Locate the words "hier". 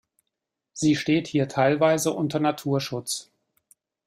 1.27-1.47